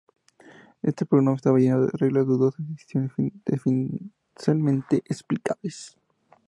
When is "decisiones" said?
2.73-3.11